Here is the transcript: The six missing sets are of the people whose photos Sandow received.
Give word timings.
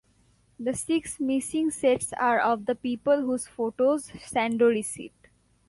The 0.59 0.73
six 0.73 1.19
missing 1.19 1.69
sets 1.69 2.11
are 2.13 2.39
of 2.39 2.65
the 2.65 2.73
people 2.73 3.21
whose 3.21 3.45
photos 3.45 4.11
Sandow 4.19 4.67
received. 4.69 5.27